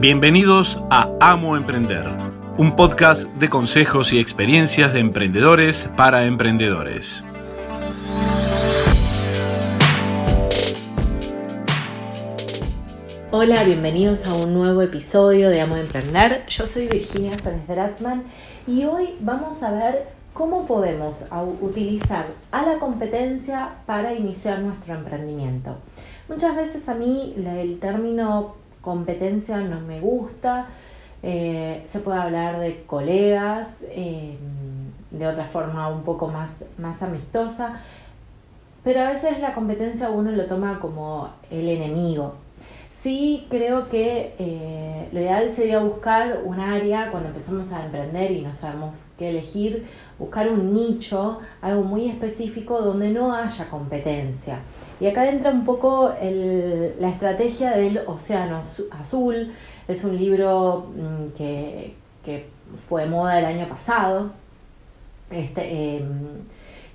Bienvenidos 0.00 0.82
a 0.88 1.10
Amo 1.20 1.58
Emprender, 1.58 2.06
un 2.56 2.74
podcast 2.74 3.24
de 3.34 3.50
consejos 3.50 4.14
y 4.14 4.18
experiencias 4.18 4.94
de 4.94 5.00
emprendedores 5.00 5.90
para 5.94 6.24
emprendedores. 6.24 7.22
Hola, 13.30 13.62
bienvenidos 13.64 14.26
a 14.26 14.32
un 14.32 14.54
nuevo 14.54 14.80
episodio 14.80 15.50
de 15.50 15.60
Amo 15.60 15.76
Emprender. 15.76 16.46
Yo 16.46 16.64
soy 16.64 16.88
Virginia 16.88 17.36
Sones 17.36 17.68
Dratman 17.68 18.22
y 18.66 18.84
hoy 18.84 19.16
vamos 19.20 19.62
a 19.62 19.70
ver 19.70 20.06
cómo 20.32 20.66
podemos 20.66 21.26
utilizar 21.60 22.24
a 22.52 22.62
la 22.62 22.78
competencia 22.78 23.72
para 23.84 24.14
iniciar 24.14 24.60
nuestro 24.60 24.94
emprendimiento. 24.94 25.76
Muchas 26.26 26.56
veces 26.56 26.88
a 26.88 26.94
mí 26.94 27.34
el 27.36 27.78
término 27.80 28.59
competencia 28.80 29.58
no 29.58 29.80
me 29.80 30.00
gusta, 30.00 30.68
eh, 31.22 31.84
se 31.86 32.00
puede 32.00 32.18
hablar 32.18 32.60
de 32.60 32.82
colegas, 32.84 33.78
eh, 33.90 34.36
de 35.10 35.26
otra 35.26 35.46
forma 35.46 35.88
un 35.88 36.02
poco 36.02 36.28
más, 36.28 36.50
más 36.78 37.02
amistosa, 37.02 37.80
pero 38.82 39.00
a 39.00 39.10
veces 39.10 39.40
la 39.40 39.54
competencia 39.54 40.08
uno 40.10 40.30
lo 40.30 40.46
toma 40.46 40.80
como 40.80 41.30
el 41.50 41.68
enemigo. 41.68 42.34
Sí 42.90 43.46
creo 43.48 43.88
que 43.88 44.34
eh, 44.38 45.08
lo 45.12 45.20
ideal 45.20 45.50
sería 45.50 45.78
buscar 45.78 46.40
un 46.44 46.60
área 46.60 47.10
cuando 47.10 47.30
empezamos 47.30 47.72
a 47.72 47.84
emprender 47.84 48.30
y 48.30 48.42
no 48.42 48.52
sabemos 48.52 49.08
qué 49.18 49.30
elegir, 49.30 49.86
buscar 50.18 50.50
un 50.50 50.72
nicho, 50.74 51.38
algo 51.62 51.82
muy 51.82 52.08
específico 52.08 52.82
donde 52.82 53.10
no 53.10 53.34
haya 53.34 53.68
competencia. 53.68 54.60
Y 55.00 55.06
acá 55.06 55.28
entra 55.28 55.50
un 55.50 55.64
poco 55.64 56.14
la 56.20 57.08
estrategia 57.08 57.70
del 57.70 58.02
Océano 58.06 58.62
Azul. 59.00 59.52
Es 59.88 60.04
un 60.04 60.16
libro 60.16 60.90
mm, 60.94 61.36
que, 61.36 61.94
fue 62.86 63.06
moda 63.06 63.38
el 63.40 63.46
año 63.46 63.66
pasado, 63.66 64.30
este, 65.30 65.96
em, 65.96 66.44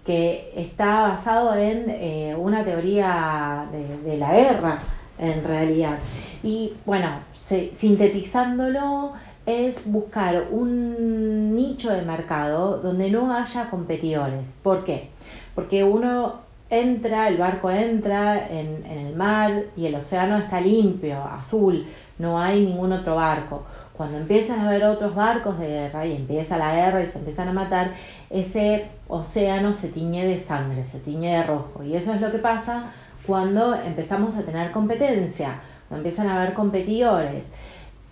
que 0.06 0.54
está 0.56 1.02
basado 1.02 1.56
en 1.56 1.90
eh, 1.90 2.36
una 2.38 2.64
teoría 2.64 3.68
de, 3.72 4.18
la 4.18 4.34
guerra, 4.34 4.80
en 5.18 5.44
realidad. 5.44 5.98
Y 6.44 6.74
bueno, 6.86 7.10
sintetizándolo, 7.34 9.14
es 9.46 9.92
buscar 9.92 10.48
un 10.52 11.56
nicho 11.56 11.92
de 11.92 12.04
mercado 12.04 12.78
donde 12.78 13.12
no 13.12 13.34
haya 13.36 13.70
competidores. 13.70 14.58
¿Por 14.64 14.86
qué? 14.86 15.10
Porque 15.54 15.84
uno 15.84 16.45
entra, 16.70 17.28
el 17.28 17.38
barco 17.38 17.70
entra 17.70 18.48
en, 18.48 18.86
el 18.86 19.16
mar 19.16 19.64
y 19.76 19.86
el 19.86 19.96
océano 19.96 20.38
está 20.38 20.60
limpio, 20.60 21.24
azul, 21.24 21.86
no 22.18 22.40
hay 22.40 22.66
ningún 22.66 22.92
otro 22.92 23.16
barco. 23.16 23.64
Cuando 23.94 24.18
empiezan 24.18 24.60
a 24.60 24.68
haber 24.68 24.84
otros 24.84 25.16
barcos 25.16 25.58
de 25.58 25.68
guerra 25.68 26.06
y 26.06 26.16
empieza 26.16 26.58
la 26.58 26.76
guerra 26.76 27.04
y 27.04 27.08
se 27.08 27.20
empiezan 27.20 27.48
a 27.48 27.54
matar, 27.54 27.94
ese 28.30 28.88
océano 29.08 29.74
se 29.74 29.88
tiñe 29.88 30.26
de 30.26 30.40
sangre, 30.40 30.84
se 30.84 31.00
tiñe 31.00 31.38
de 31.38 31.44
rojo. 31.44 31.82
Y 31.84 31.96
eso 31.96 32.14
es 32.14 32.20
lo 32.20 32.32
que 32.32 32.40
pasa 32.40 32.92
cuando 33.26 33.74
empezamos 33.74 34.36
a 34.36 34.44
tener 34.44 34.72
competencia, 34.72 35.62
cuando 35.88 36.06
empiezan 36.06 36.28
a 36.28 36.42
haber 36.42 36.54
competidores. 36.54 37.46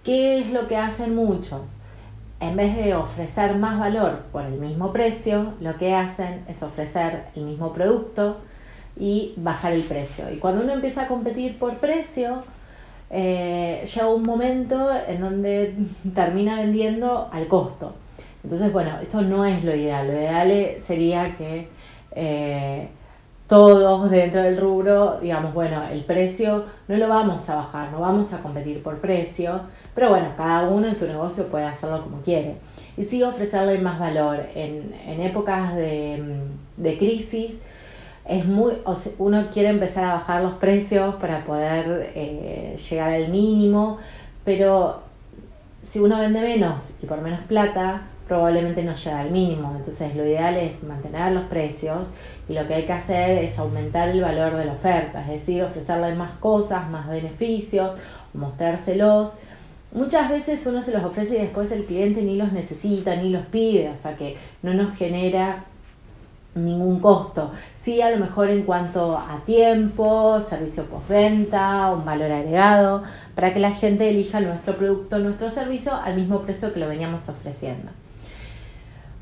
¿Qué 0.05 0.39
es 0.39 0.51
lo 0.51 0.67
que 0.67 0.77
hacen 0.77 1.15
muchos? 1.15 1.82
En 2.44 2.58
vez 2.58 2.75
de 2.75 2.94
ofrecer 2.94 3.55
más 3.55 3.80
valor 3.80 4.23
por 4.33 4.44
el 4.44 4.59
mismo 4.59 4.91
precio, 4.91 5.53
lo 5.61 5.77
que 5.77 5.95
hacen 5.95 6.44
es 6.50 6.61
ofrecer 6.61 7.23
el 7.35 7.45
mismo 7.45 7.72
producto 7.72 8.38
y 8.97 9.33
bajar 9.38 9.72
el 9.72 9.83
precio. 9.83 10.30
Y 10.30 10.38
cuando 10.38 10.61
uno 10.61 10.73
empieza 10.73 11.03
a 11.03 11.08
competir 11.08 11.58
por 11.58 11.77
precio, 11.77 12.44
eh, 13.09 13.85
llega 13.85 14.08
un 14.09 14.23
momento 14.23 14.91
en 15.08 15.22
donde 15.22 15.73
termina 16.16 16.58
vendiendo 16.58 17.29
al 17.31 17.47
costo. 17.47 17.94
Entonces, 18.44 18.73
bueno, 18.73 19.00
eso 19.01 19.22
no 19.22 19.46
es 19.46 19.63
lo 19.63 19.73
ideal. 19.73 20.07
Lo 20.07 20.13
ideal 20.13 20.75
sería 20.85 21.38
que 21.38 21.69
eh, 22.12 22.90
todos 23.47 24.12
dentro 24.12 24.41
del 24.41 24.57
rubro, 24.57 25.19
digamos, 25.22 25.53
bueno, 25.53 25.81
el 25.90 26.03
precio 26.03 26.66
no 26.90 26.97
lo 26.97 27.07
vamos 27.07 27.50
a 27.50 27.56
bajar, 27.56 27.91
no 27.91 28.01
vamos 28.01 28.34
a 28.34 28.41
competir 28.41 28.84
por 28.84 28.97
precio, 28.97 29.62
pero 29.95 30.09
bueno, 30.09 30.29
cada 30.35 30.67
uno 30.67 30.87
en 30.87 30.95
su 30.95 31.07
negocio 31.07 31.47
puede 31.47 31.65
hacerlo 31.65 32.01
como 32.01 32.21
quiere. 32.21 32.55
Y 32.97 33.05
sí 33.05 33.23
ofrecerle 33.23 33.79
más 33.79 33.99
valor. 33.99 34.39
En, 34.55 34.93
épocas 35.21 35.75
de, 35.75 36.97
crisis, 36.97 37.61
es 38.25 38.45
muy, 38.45 38.73
uno 39.17 39.47
quiere 39.53 39.69
empezar 39.69 40.05
a 40.05 40.13
bajar 40.15 40.43
los 40.43 40.53
precios 40.53 41.15
para 41.15 41.43
poder 41.45 42.11
eh, 42.15 42.77
llegar 42.89 43.13
al 43.13 43.29
mínimo, 43.29 43.99
pero 44.43 45.01
si 45.83 45.99
uno 45.99 46.19
vende 46.19 46.41
menos 46.41 46.93
y 47.01 47.05
por 47.05 47.21
menos 47.21 47.41
plata, 47.41 48.03
probablemente 48.27 48.83
no 48.83 48.93
llega 48.95 49.19
al 49.19 49.31
mínimo. 49.31 49.73
Entonces 49.77 50.15
lo 50.15 50.25
ideal 50.25 50.55
es 50.57 50.83
mantener 50.83 51.33
los 51.33 51.43
precios 51.45 52.13
y 52.47 52.53
lo 52.53 52.67
que 52.67 52.75
hay 52.75 52.85
que 52.85 52.93
hacer 52.93 53.37
es 53.37 53.59
aumentar 53.59 54.09
el 54.09 54.21
valor 54.21 54.55
de 54.55 54.65
la 54.65 54.73
oferta, 54.73 55.21
es 55.21 55.27
decir, 55.27 55.63
ofrecerle 55.63 56.15
más 56.15 56.37
cosas, 56.37 56.89
más 56.89 57.07
beneficios, 57.07 57.95
mostrárselos. 58.33 59.37
Muchas 59.93 60.29
veces 60.29 60.65
uno 60.65 60.81
se 60.81 60.91
los 60.91 61.03
ofrece 61.03 61.35
y 61.35 61.41
después 61.41 61.71
el 61.71 61.85
cliente 61.85 62.23
ni 62.23 62.35
los 62.35 62.51
necesita, 62.51 63.15
ni 63.15 63.29
los 63.29 63.45
pide, 63.45 63.89
o 63.89 63.97
sea 63.97 64.15
que 64.15 64.37
no 64.63 64.73
nos 64.73 64.97
genera 64.97 65.65
ningún 66.55 66.99
costo. 66.99 67.51
Sí, 67.81 68.01
a 68.01 68.09
lo 68.09 68.17
mejor 68.17 68.49
en 68.49 68.63
cuanto 68.63 69.17
a 69.17 69.41
tiempo, 69.45 70.41
servicio 70.41 70.85
postventa, 70.85 71.91
un 71.91 72.05
valor 72.05 72.31
agregado, 72.31 73.03
para 73.35 73.53
que 73.53 73.59
la 73.59 73.71
gente 73.71 74.09
elija 74.09 74.39
nuestro 74.39 74.77
producto, 74.77 75.19
nuestro 75.19 75.51
servicio 75.51 75.93
al 75.93 76.15
mismo 76.15 76.41
precio 76.41 76.73
que 76.73 76.79
lo 76.79 76.87
veníamos 76.87 77.29
ofreciendo. 77.29 77.91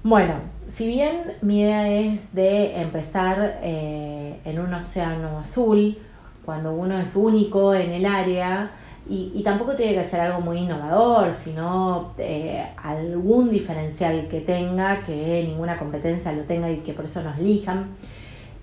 Bueno, 0.03 0.35
si 0.69 0.87
bien 0.87 1.33
mi 1.41 1.61
idea 1.61 1.89
es 1.89 2.33
de 2.33 2.81
empezar 2.81 3.59
eh, 3.61 4.39
en 4.45 4.59
un 4.59 4.73
océano 4.73 5.39
azul, 5.39 5.97
cuando 6.45 6.73
uno 6.73 6.97
es 6.97 7.15
único 7.15 7.75
en 7.75 7.91
el 7.91 8.05
área, 8.05 8.71
y, 9.11 9.43
tampoco 9.43 9.75
tiene 9.75 9.95
que 9.95 10.03
ser 10.03 10.21
algo 10.21 10.39
muy 10.41 10.59
innovador, 10.59 11.33
sino 11.33 12.13
eh, 12.17 12.65
algún 12.81 13.51
diferencial 13.51 14.27
que 14.29 14.39
tenga, 14.39 15.03
que 15.03 15.43
ninguna 15.45 15.77
competencia 15.77 16.31
lo 16.31 16.43
tenga 16.43 16.71
y 16.71 16.77
que 16.77 16.93
por 16.93 17.05
eso 17.05 17.21
nos 17.21 17.37
elijan, 17.37 17.87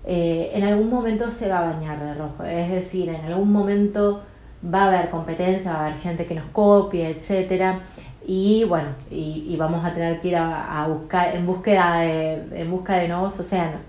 eh, 0.05 0.51
en 0.53 0.63
algún 0.63 0.89
momento 0.89 1.29
se 1.29 1.49
va 1.49 1.59
a 1.59 1.73
bañar 1.73 2.03
de 2.03 2.13
rojo. 2.15 2.43
Es 2.43 2.71
decir, 2.71 3.09
en 3.09 3.25
algún 3.25 3.51
momento 3.51 4.23
va 4.63 4.83
a 4.83 4.87
haber 4.87 5.09
competencia, 5.11 5.71
va 5.73 5.79
a 5.79 5.85
haber 5.87 5.99
gente 5.99 6.25
que 6.25 6.35
nos 6.35 6.45
copie, 6.51 7.07
etcétera 7.09 7.81
y 8.25 8.63
bueno, 8.65 8.89
y, 9.09 9.55
vamos 9.57 9.83
a 9.83 9.93
tener 9.93 10.21
que 10.21 10.27
ir 10.29 10.35
a, 10.35 10.85
buscar 10.87 11.35
en 11.35 11.47
búsqueda 11.47 12.05
en 12.05 12.69
busca 12.69 12.97
de 12.97 13.07
nuevos 13.07 13.39
océanos. 13.39 13.87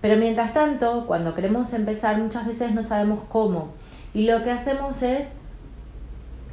Pero 0.00 0.16
mientras 0.16 0.52
tanto, 0.52 1.06
cuando 1.06 1.34
queremos 1.34 1.72
empezar, 1.72 2.18
muchas 2.18 2.46
veces 2.46 2.74
no 2.74 2.82
sabemos 2.82 3.20
cómo. 3.30 3.68
Y 4.12 4.24
lo 4.24 4.42
que 4.44 4.50
hacemos 4.50 5.02
es 5.02 5.32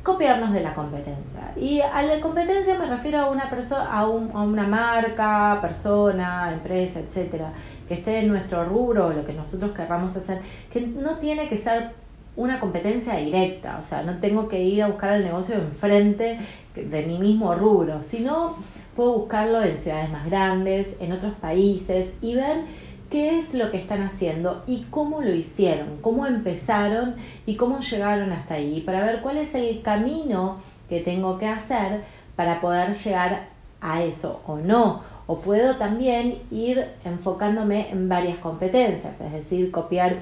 copiarnos 0.08 0.54
de 0.54 0.62
la 0.62 0.74
competencia. 0.74 1.52
Y 1.58 1.82
a 1.82 2.02
la 2.02 2.22
competencia 2.22 2.80
me 2.80 2.86
refiero 2.86 3.20
a 3.20 3.30
una 3.30 3.50
persona, 3.50 3.84
a, 3.92 4.00
a, 4.00 4.08
una 4.08 4.66
marca, 4.66 5.60
persona, 5.62 6.54
empresa, 6.54 7.02
etcétera, 7.02 7.52
que 7.90 7.96
esté 7.96 8.20
en 8.20 8.30
nuestro 8.30 8.64
rubro, 8.64 9.12
lo 9.12 9.26
que 9.26 9.34
nosotros 9.34 9.72
querramos 9.72 10.16
hacer, 10.16 10.40
que 10.72 10.80
no 10.80 11.18
tiene 11.18 11.50
que 11.50 11.58
ser 11.58 11.92
una 12.38 12.62
competencia 12.62 13.16
directa, 13.16 13.80
o 13.82 13.84
sea, 13.84 14.04
no 14.04 14.20
tengo 14.20 14.48
que 14.48 14.64
ir 14.64 14.82
a 14.82 14.88
buscar 14.88 15.12
el 15.12 15.26
negocio 15.26 15.56
enfrente 15.56 16.40
de 16.74 17.06
mi 17.06 17.18
mismo 17.20 17.54
rubro, 17.56 18.02
sino 18.02 18.56
puedo 18.96 19.14
buscarlo 19.14 19.62
en 19.62 19.78
ciudades 19.78 20.10
más 20.10 20.26
grandes, 20.28 20.96
en 21.02 21.12
otros 21.12 21.34
países 21.34 22.16
y 22.22 22.36
ver 22.36 22.62
qué 23.10 23.40
es 23.40 23.54
lo 23.54 23.72
que 23.72 23.78
están 23.78 24.02
haciendo 24.02 24.64
y 24.68 24.86
cómo 24.90 25.22
lo 25.22 25.34
hicieron, 25.34 25.98
cómo 26.02 26.26
empezaron 26.26 27.16
y 27.46 27.56
cómo 27.56 27.80
llegaron 27.80 28.32
hasta 28.32 28.56
ahí, 28.56 28.82
para 28.82 29.06
ver 29.06 29.22
cuál 29.22 29.38
es 29.38 29.56
el 29.56 29.82
camino 29.82 30.58
que 30.90 31.02
tengo 31.02 31.38
que 31.38 31.48
hacer 31.48 32.02
para 32.36 32.62
poder 32.62 32.94
llegar 32.94 33.50
a 33.82 34.04
eso 34.04 34.42
o 34.48 34.58
no. 34.58 35.02
O 35.30 35.40
puedo 35.40 35.76
también 35.76 36.40
ir 36.52 36.88
enfocándome 37.04 37.90
en 37.92 38.08
varias 38.08 38.38
competencias, 38.38 39.20
es 39.20 39.32
decir, 39.34 39.72
copiar 39.72 40.20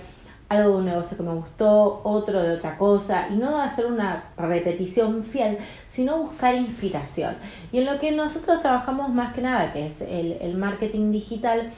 algo 0.49 0.71
de 0.71 0.77
un 0.77 0.85
negocio 0.85 1.17
que 1.17 1.23
me 1.23 1.33
gustó, 1.33 2.01
otro 2.03 2.41
de 2.41 2.53
otra 2.53 2.77
cosa, 2.77 3.27
y 3.29 3.35
no 3.35 3.59
hacer 3.59 3.85
una 3.85 4.25
repetición 4.37 5.23
fiel, 5.23 5.57
sino 5.89 6.19
buscar 6.19 6.55
inspiración. 6.55 7.35
Y 7.71 7.79
en 7.79 7.85
lo 7.85 7.99
que 7.99 8.11
nosotros 8.11 8.61
trabajamos 8.61 9.09
más 9.09 9.33
que 9.33 9.41
nada, 9.41 9.73
que 9.73 9.87
es 9.87 10.01
el, 10.01 10.55
marketing 10.55 11.11
digital, 11.11 11.71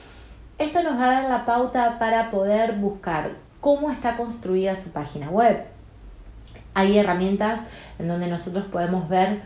esto 0.58 0.84
nos 0.84 1.00
va 1.00 1.04
a 1.06 1.22
dar 1.22 1.30
la 1.30 1.46
pauta 1.46 2.00
para 2.00 2.32
poder 2.32 2.74
buscar 2.74 3.32
cómo 3.62 3.92
está 3.92 4.18
construida 4.18 4.76
su 4.76 4.90
página 4.92 5.30
web. 5.30 5.66
Hay 6.74 6.98
herramientas 6.98 7.62
en 8.00 8.08
donde 8.08 8.28
nosotros 8.28 8.66
podemos 8.72 9.10
ver 9.10 9.42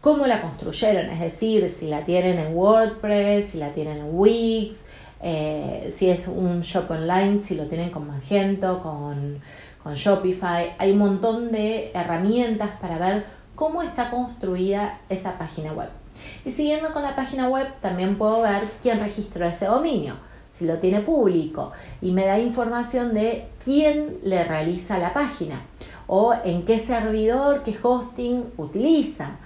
cómo 0.00 0.26
la 0.26 0.40
construyeron, 0.40 1.10
es 1.10 1.20
decir, 1.20 1.68
si 1.68 1.88
la 1.88 2.04
tienen 2.04 2.38
en 2.38 2.56
WordPress, 2.56 3.46
si 3.46 3.58
la 3.58 3.70
tienen 3.70 3.98
en 3.98 4.08
Wix, 4.12 4.78
eh, 5.20 5.92
si 5.94 6.08
es 6.10 6.28
un 6.28 6.60
shop 6.60 6.90
online, 6.90 7.42
si 7.42 7.56
lo 7.56 7.66
tienen 7.66 7.90
con 7.90 8.06
Magento, 8.06 8.82
con, 8.82 9.40
con 9.82 9.94
Shopify. 9.94 10.74
Hay 10.78 10.92
un 10.92 10.98
montón 10.98 11.50
de 11.50 11.90
herramientas 11.94 12.70
para 12.80 12.98
ver 12.98 13.24
cómo 13.54 13.82
está 13.82 14.10
construida 14.10 15.00
esa 15.08 15.38
página 15.38 15.72
web. 15.72 15.88
Y 16.44 16.52
siguiendo 16.52 16.92
con 16.92 17.02
la 17.02 17.16
página 17.16 17.48
web, 17.48 17.66
también 17.80 18.16
puedo 18.16 18.42
ver 18.42 18.62
quién 18.82 19.00
registró 19.00 19.46
ese 19.46 19.66
dominio, 19.66 20.14
si 20.56 20.66
lo 20.66 20.78
tiene 20.78 21.00
público, 21.00 21.72
y 22.00 22.12
me 22.12 22.26
da 22.26 22.38
información 22.38 23.12
de 23.12 23.48
quién 23.62 24.18
le 24.22 24.44
realiza 24.44 24.98
la 24.98 25.12
página 25.12 25.60
o 26.06 26.34
en 26.44 26.64
qué 26.64 26.78
servidor, 26.78 27.62
qué 27.62 27.76
hosting 27.82 28.44
utiliza. 28.56 29.36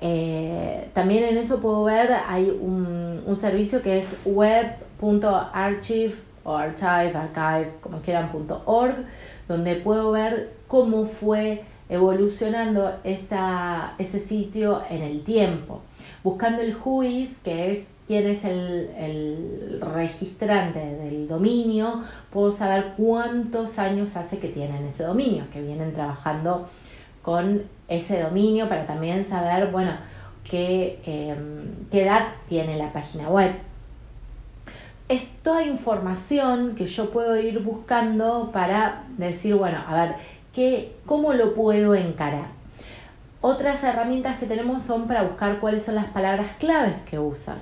Eh, 0.00 0.88
también 0.94 1.24
en 1.24 1.36
eso 1.38 1.60
puedo 1.60 1.84
ver, 1.84 2.10
hay 2.26 2.48
un, 2.48 3.22
un 3.26 3.36
servicio 3.36 3.82
que 3.82 3.98
es 3.98 4.16
web.archive 4.24 6.14
o 6.44 6.54
archive, 6.54 7.12
archive, 7.14 7.72
como 7.80 8.00
quieran, 8.00 8.30
.org, 8.64 9.04
donde 9.48 9.74
puedo 9.74 10.12
ver 10.12 10.52
cómo 10.68 11.06
fue 11.06 11.64
evolucionando 11.88 12.98
ese 13.04 14.20
sitio 14.20 14.82
en 14.88 15.02
el 15.02 15.22
tiempo. 15.22 15.82
Buscando 16.22 16.62
el 16.62 16.74
juiz, 16.74 17.36
que 17.42 17.72
es 17.72 17.86
quién 18.06 18.26
es 18.26 18.44
el, 18.44 19.80
registrante 19.94 20.78
del 20.78 21.28
dominio, 21.28 22.02
puedo 22.30 22.52
saber 22.52 22.94
cuántos 22.96 23.78
años 23.78 24.16
hace 24.16 24.38
que 24.38 24.48
tienen 24.48 24.84
ese 24.84 25.04
dominio, 25.04 25.44
que 25.52 25.60
vienen 25.60 25.92
trabajando 25.92 26.68
con 27.22 27.64
ese 27.88 28.22
dominio 28.22 28.68
para 28.68 28.86
también 28.86 29.24
saber, 29.24 29.70
bueno, 29.70 29.92
qué, 30.48 31.00
em, 31.04 31.88
qué 31.90 32.04
edad 32.04 32.28
tiene 32.48 32.76
la 32.76 32.92
página 32.92 33.28
web. 33.28 33.52
Es 35.08 35.28
toda 35.42 35.64
información 35.64 36.74
que 36.74 36.86
yo 36.86 37.10
puedo 37.10 37.36
ir 37.38 37.60
buscando 37.60 38.50
para 38.52 39.04
decir, 39.16 39.54
bueno, 39.54 39.78
a 39.86 39.94
ver, 39.94 40.14
¿qué, 40.54 40.96
¿cómo 41.06 41.32
lo 41.32 41.54
puedo 41.54 41.94
encarar? 41.94 42.56
Otras 43.40 43.84
herramientas 43.84 44.38
que 44.38 44.46
tenemos 44.46 44.82
son 44.82 45.06
para 45.06 45.22
buscar 45.22 45.60
cuáles 45.60 45.84
son 45.84 45.94
las 45.94 46.06
palabras 46.06 46.56
claves 46.58 46.94
que 47.08 47.18
usan. 47.18 47.58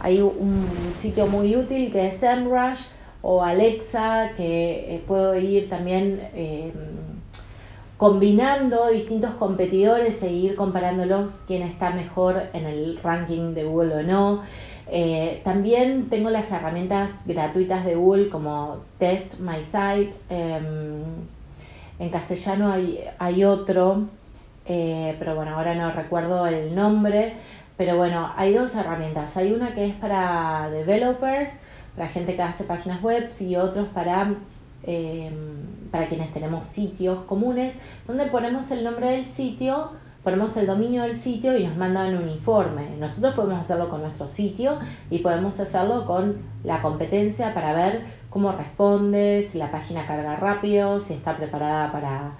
Hay 0.00 0.20
un 0.20 0.66
sitio 1.00 1.26
muy 1.26 1.56
útil 1.56 1.90
que 1.90 2.08
es 2.08 2.18
SEMrush 2.18 2.80
o 3.20 3.42
Alexa, 3.42 4.30
que 4.36 4.94
eh, 4.94 5.02
puedo 5.06 5.36
ir 5.36 5.68
también 5.68 6.28
eh, 6.34 6.72
combinando 7.96 8.88
distintos 8.88 9.32
competidores 9.32 10.22
e 10.22 10.32
ir 10.32 10.54
comparándolos 10.54 11.42
quién 11.48 11.62
está 11.62 11.90
mejor 11.90 12.44
en 12.52 12.64
el 12.64 12.98
ranking 13.02 13.54
de 13.54 13.64
Google 13.64 13.96
o 13.96 14.02
no. 14.04 14.42
Eh, 14.90 15.40
también 15.44 16.08
tengo 16.08 16.30
las 16.30 16.50
herramientas 16.52 17.20
gratuitas 17.26 17.84
de 17.84 17.96
Google 17.96 18.28
como 18.28 18.78
Test 18.98 19.40
My 19.40 19.62
Site. 19.64 20.14
Em, 20.30 21.02
en 21.98 22.10
castellano 22.10 22.70
hay, 22.70 23.00
hay 23.18 23.42
otro, 23.42 24.06
pero 24.64 25.34
bueno, 25.34 25.56
ahora 25.56 25.74
no 25.74 25.90
recuerdo 25.90 26.46
el 26.46 26.74
nombre 26.74 27.34
pero 27.78 27.96
bueno, 27.96 28.32
hay 28.36 28.52
dos 28.52 28.74
herramientas. 28.74 29.36
Hay 29.36 29.52
una 29.52 29.72
que 29.72 29.86
es 29.86 29.94
para 29.94 30.68
developers, 30.68 31.50
para 31.96 32.08
gente 32.08 32.34
que 32.34 32.42
hace 32.42 32.64
páginas 32.64 33.00
web 33.00 33.30
y 33.40 33.54
otros 33.54 33.86
para, 33.94 34.34
eh, 34.82 35.32
para 35.92 36.08
quienes 36.08 36.32
tenemos 36.34 36.66
sitios 36.66 37.20
comunes, 37.24 37.78
donde 38.06 38.26
ponemos 38.26 38.68
el 38.72 38.82
nombre 38.82 39.12
del 39.12 39.24
sitio, 39.24 39.92
ponemos 40.24 40.56
el 40.56 40.66
dominio 40.66 41.04
del 41.04 41.16
sitio 41.16 41.56
y 41.56 41.64
nos 41.68 41.76
mandan 41.76 42.16
un 42.16 42.28
informe. 42.28 42.96
Nosotros 42.98 43.34
podemos 43.34 43.60
hacerlo 43.60 43.88
con 43.88 44.02
nuestro 44.02 44.26
sitio 44.26 44.80
y 45.08 45.18
podemos 45.18 45.60
hacerlo 45.60 46.04
con 46.04 46.38
la 46.64 46.82
competencia 46.82 47.54
para 47.54 47.72
ver 47.74 48.02
cómo 48.28 48.50
responde, 48.50 49.48
si 49.48 49.56
la 49.56 49.70
página 49.70 50.04
carga 50.04 50.34
rápido, 50.34 50.98
si 50.98 51.14
está 51.14 51.36
preparada 51.36 51.92
para, 51.92 52.32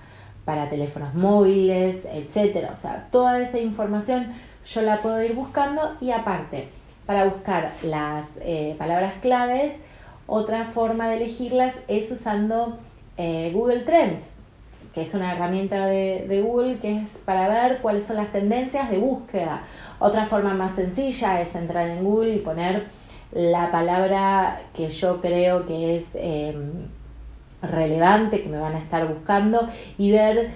para 0.49 0.71
teléfonos 0.71 1.13
móviles, 1.13 2.07
etcétera. 2.11 2.71
O 2.73 2.77
sea, 2.77 3.09
toda 3.13 3.39
esa 3.39 3.59
información 3.59 4.33
yo 4.65 4.81
la 4.81 5.03
puedo 5.03 5.23
ir 5.23 5.35
buscando 5.35 5.99
y 6.01 6.11
aparte, 6.11 6.69
para 7.05 7.27
buscar 7.27 7.73
las 7.83 8.29
eh, 8.41 8.75
palabras 8.79 9.13
claves, 9.21 9.75
otra 10.27 10.71
forma 10.71 11.11
de 11.11 11.17
elegirlas 11.19 11.77
es 11.87 12.11
usando 12.11 12.79
eh, 13.19 13.51
Google 13.53 13.81
Trends, 13.81 14.35
que 14.95 15.03
es 15.03 15.13
una 15.13 15.35
herramienta 15.35 15.85
de, 15.85 16.41
Google 16.43 16.79
que 16.79 17.03
es 17.03 17.19
para 17.19 17.47
ver 17.49 17.83
cuáles 17.83 18.07
son 18.07 18.17
las 18.17 18.33
tendencias 18.33 18.89
de 18.89 18.97
búsqueda. 18.97 19.65
Otra 19.99 20.25
forma 20.25 20.55
más 20.55 20.77
sencilla 20.77 21.43
es 21.43 21.55
entrar 21.55 21.91
en 21.91 22.03
Google 22.03 22.37
y 22.37 22.39
poner 22.39 22.87
la 23.33 23.71
palabra 23.71 24.63
que 24.75 24.89
yo 24.89 25.21
creo 25.21 25.67
que 25.67 25.97
es 25.97 26.07
em, 26.15 26.89
relevante, 27.63 28.43
que 28.43 28.49
me 28.49 28.59
van 28.59 28.75
a 28.75 28.79
estar 28.79 29.07
buscando 29.07 29.69
y 29.97 30.13
ver 30.13 30.51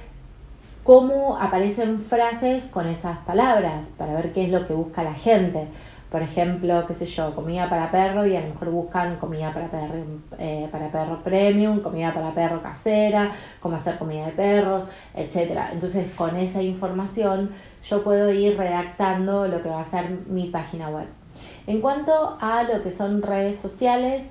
cómo 0.84 1.38
aparecen 1.38 2.00
frases 2.00 2.64
con 2.64 2.86
esas 2.86 3.18
palabras 3.18 3.92
para 3.96 4.14
ver 4.14 4.32
qué 4.32 4.44
es 4.44 4.50
lo 4.50 4.66
que 4.66 4.74
busca 4.74 5.02
la 5.02 5.14
gente. 5.14 5.68
Por 6.10 6.20
ejemplo, 6.20 6.84
qué 6.86 6.92
sé 6.92 7.06
yo, 7.06 7.34
comida 7.34 7.70
para 7.70 7.90
perro 7.90 8.26
y 8.26 8.36
a 8.36 8.42
lo 8.42 8.48
mejor 8.48 8.68
buscan 8.68 9.16
comida 9.16 9.50
para 9.54 9.70
perro, 9.70 9.94
eh, 10.38 10.68
para 10.70 10.90
perro 10.90 11.22
premium, 11.24 11.80
comida 11.80 12.12
para 12.12 12.34
perro 12.34 12.62
casera, 12.62 13.32
cómo 13.60 13.76
hacer 13.76 13.96
comida 13.96 14.26
de 14.26 14.32
perros, 14.32 14.84
etc. 15.14 15.58
Entonces, 15.72 16.12
con 16.14 16.36
esa 16.36 16.60
información 16.60 17.52
yo 17.82 18.04
puedo 18.04 18.30
ir 18.30 18.58
redactando 18.58 19.48
lo 19.48 19.62
que 19.62 19.70
va 19.70 19.80
a 19.80 19.84
ser 19.86 20.10
mi 20.26 20.48
página 20.48 20.90
web. 20.90 21.06
En 21.66 21.80
cuanto 21.80 22.36
a 22.40 22.62
lo 22.64 22.82
que 22.82 22.92
son 22.92 23.22
redes 23.22 23.58
sociales, 23.58 24.24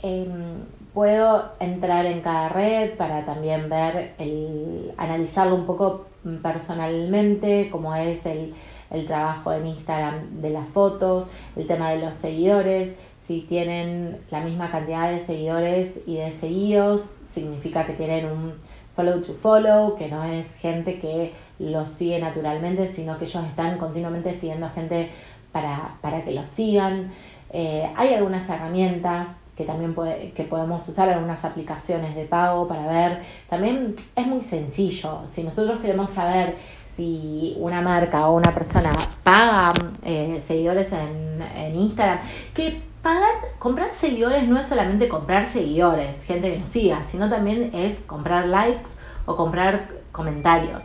em, 0.00 0.62
puedo 0.98 1.52
entrar 1.60 2.06
en 2.06 2.22
cada 2.22 2.48
red 2.48 2.96
para 2.96 3.24
también 3.24 3.68
ver, 3.68 4.14
el, 4.18 4.92
analizarlo 4.96 5.54
un 5.54 5.64
poco 5.64 6.06
personalmente, 6.42 7.70
como 7.70 7.94
es 7.94 8.26
el, 8.26 8.52
el 8.90 9.06
trabajo 9.06 9.52
en 9.52 9.68
Instagram 9.68 10.40
de 10.40 10.50
las 10.50 10.66
fotos, 10.70 11.28
el 11.54 11.68
tema 11.68 11.92
de 11.92 12.00
los 12.00 12.16
seguidores, 12.16 12.96
si 13.24 13.42
tienen 13.42 14.18
la 14.32 14.40
misma 14.40 14.72
cantidad 14.72 15.08
de 15.08 15.20
seguidores 15.20 16.00
y 16.04 16.16
de 16.16 16.32
seguidos, 16.32 17.02
significa 17.22 17.86
que 17.86 17.92
tienen 17.92 18.26
un 18.26 18.54
follow 18.96 19.22
to 19.22 19.34
follow, 19.34 19.94
que 19.94 20.08
no 20.08 20.24
es 20.24 20.52
gente 20.56 20.98
que 20.98 21.32
los 21.60 21.90
sigue 21.90 22.18
naturalmente, 22.18 22.88
sino 22.88 23.20
que 23.20 23.26
ellos 23.26 23.44
están 23.44 23.78
continuamente 23.78 24.34
siguiendo 24.34 24.68
gente 24.70 25.10
para, 25.52 25.94
para 26.00 26.24
que 26.24 26.32
los 26.32 26.48
sigan. 26.48 27.12
Eh, 27.52 27.88
hay 27.94 28.14
algunas 28.14 28.50
herramientas 28.50 29.36
que 29.58 29.64
también 29.64 29.92
puede, 29.92 30.30
que 30.30 30.44
podemos 30.44 30.88
usar 30.88 31.08
algunas 31.08 31.44
aplicaciones 31.44 32.14
de 32.14 32.26
pago 32.26 32.68
para 32.68 32.86
ver. 32.86 33.22
También 33.50 33.96
es 34.14 34.26
muy 34.28 34.42
sencillo. 34.42 35.22
Si 35.26 35.42
nosotros 35.42 35.80
queremos 35.80 36.10
saber 36.10 36.54
si 36.96 37.56
una 37.58 37.80
marca 37.80 38.28
o 38.28 38.36
una 38.36 38.52
persona 38.52 38.92
paga 39.24 39.72
eh, 40.04 40.40
seguidores 40.40 40.92
en, 40.92 41.42
en 41.56 41.74
Instagram, 41.74 42.20
que 42.54 42.80
pagar, 43.02 43.34
comprar 43.58 43.94
seguidores 43.94 44.46
no 44.46 44.60
es 44.60 44.68
solamente 44.68 45.08
comprar 45.08 45.46
seguidores, 45.46 46.22
gente 46.22 46.52
que 46.52 46.60
nos 46.60 46.70
siga, 46.70 47.02
sino 47.02 47.28
también 47.28 47.72
es 47.74 48.02
comprar 48.02 48.46
likes 48.46 48.90
o 49.26 49.34
comprar 49.34 49.88
comentarios. 50.12 50.84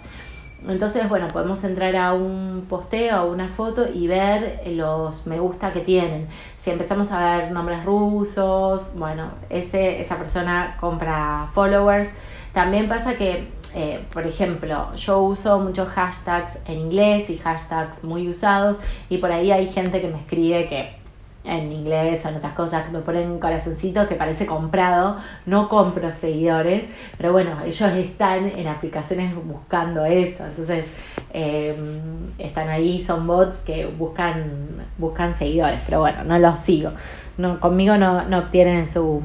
Entonces, 0.68 1.10
bueno, 1.10 1.28
podemos 1.28 1.64
entrar 1.64 1.96
a 1.96 2.14
un 2.14 2.66
posteo, 2.70 3.16
a 3.16 3.26
una 3.26 3.50
foto 3.50 3.86
y 3.92 4.08
ver 4.08 4.62
los 4.68 5.28
me 5.28 5.40
gusta 5.40 5.74
que 5.74 5.82
tienen. 5.82 6.28
Si 6.58 6.72
empezamos 6.72 7.12
a 7.12 7.38
ver 7.38 7.52
nombres 7.52 7.84
rusos, 7.84 8.92
bueno, 8.96 9.32
ese, 9.50 10.00
esa 10.00 10.18
persona 10.18 10.78
compra 10.80 11.50
followers. 11.54 12.14
También 12.54 12.88
pasa 12.88 13.16
que, 13.16 13.50
eh, 13.76 14.06
por 14.14 14.26
ejemplo, 14.26 14.94
yo 14.96 15.20
uso 15.20 15.60
muchos 15.60 15.90
hashtags 15.90 16.60
en 16.66 16.80
inglés 16.80 17.30
y 17.30 17.38
hashtags 17.38 18.04
muy 18.04 18.30
usados 18.30 18.78
y 19.10 19.18
por 19.18 19.32
ahí 19.32 19.52
hay 19.52 19.68
gente 19.68 20.00
que 20.00 20.08
me 20.08 20.20
escribe 20.20 20.70
que 20.70 21.03
en 21.44 21.72
inglés 21.72 22.26
o 22.26 22.30
en 22.30 22.36
otras 22.36 22.54
cosas 22.54 22.86
que 22.86 22.92
me 22.92 23.00
ponen 23.00 23.40
corazoncitos 23.40 24.08
que 24.08 24.16
parece 24.16 24.46
comprado, 24.46 25.18
no 25.46 25.68
compro 25.68 26.12
seguidores, 26.14 26.86
pero 27.18 27.32
bueno, 27.34 27.58
ellos 27.66 27.92
están 27.94 28.48
en 28.48 28.68
aplicaciones 28.68 29.34
buscando 29.36 30.06
eso, 30.06 30.46
entonces 30.46 30.86
em, 31.34 32.32
están 32.38 32.70
ahí, 32.70 33.02
son 33.02 33.28
bots 33.28 33.58
que 33.58 33.86
buscan, 33.86 34.86
buscan 34.98 35.34
seguidores, 35.34 35.80
pero 35.86 36.00
bueno, 36.00 36.24
no 36.24 36.40
los 36.40 36.60
sigo, 36.60 36.92
no, 37.38 37.60
conmigo 37.60 37.98
no, 37.98 38.24
no 38.24 38.40
obtienen 38.40 38.88
su, 38.88 39.22